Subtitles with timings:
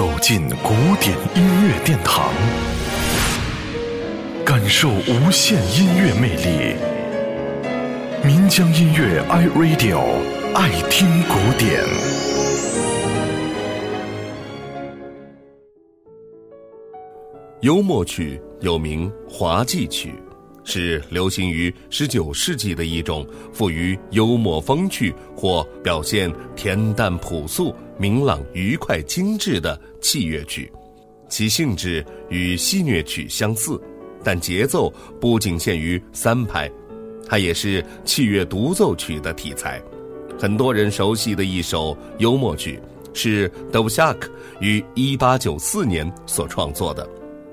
[0.00, 2.32] 走进古典音乐殿堂，
[4.46, 6.74] 感受无限音乐魅力。
[8.24, 10.00] 民江音乐 iRadio
[10.54, 11.84] 爱听古典。
[17.60, 20.14] 幽默曲又名滑稽曲，
[20.70, 27.74] 是流行于十九世纪的一种富于幽默风趣或表现恬淡朴素。
[27.98, 30.72] 明朗、愉快、精致的器乐曲，
[31.28, 33.78] 其性质与戏谑曲相似，
[34.24, 34.90] 但节奏
[35.20, 36.70] 不仅限于三拍，
[37.26, 39.82] 它也是器乐独奏曲的题材。
[40.38, 42.80] 很多人熟悉的一首幽默曲，
[43.12, 47.06] 是德布夏克于1894年所创作的。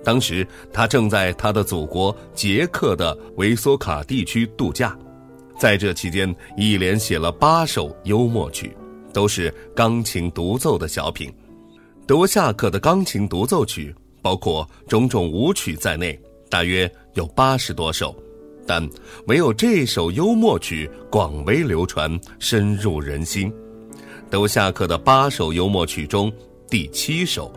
[0.08, 4.98] 当时他正在他的祖国捷克的维索卡地区度假，
[5.60, 8.72] 在这期间一连写了八首幽默曲。
[9.12, 11.30] 都是钢琴独奏的小品，
[12.06, 16.18] 德沃夏克的钢琴独奏曲包括种种舞曲在内，
[16.50, 18.16] 大约有八十多首，
[18.66, 18.88] 但
[19.26, 23.52] 唯有这首幽默曲广为流传，深入人心。
[24.30, 26.32] 德沃夏克的八首幽默曲中，
[26.70, 27.52] 第七首，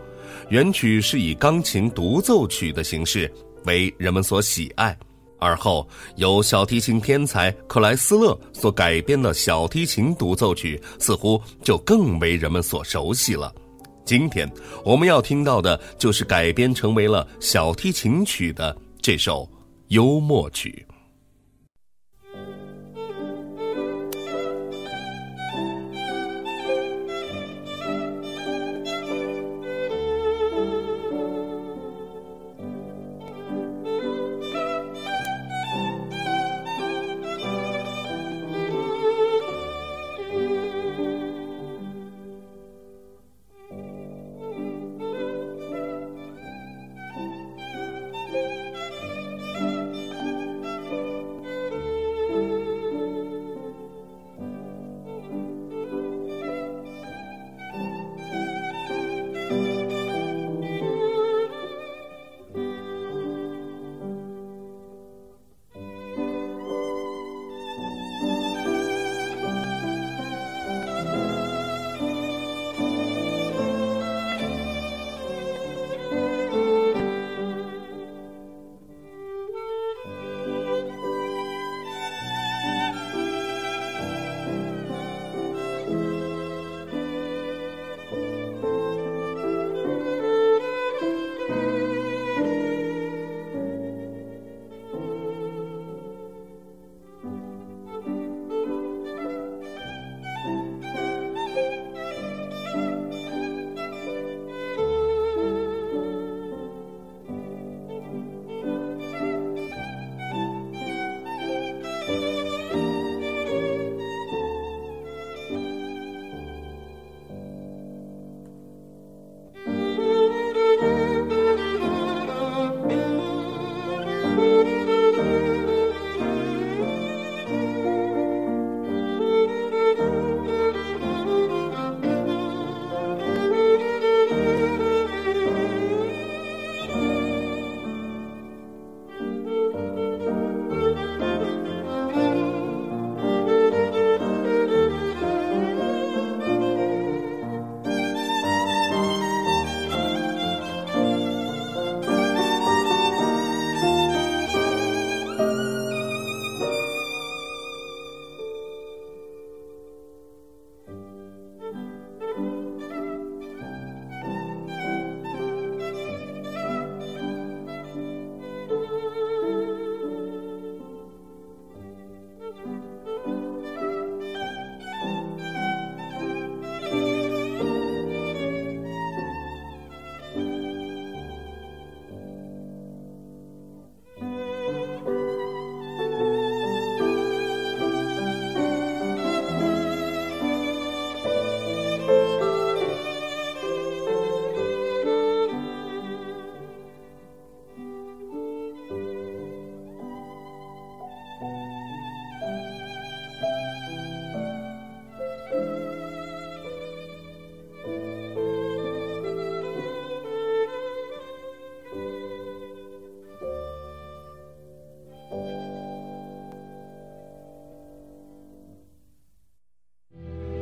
[0.51, 4.95] 原曲是以钢琴独奏曲的形式为人们所喜爱。
[5.39, 13.51] 而后由小提琴天才克莱斯勒所改编的小提琴独奏曲，似乎就更为人们所熟悉了。
[14.03, 14.51] 今天
[14.83, 19.49] 我们要听到的，就是改编成为了小提琴曲的这首
[19.87, 20.85] 幽默曲。